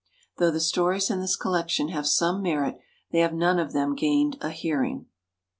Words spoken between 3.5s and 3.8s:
of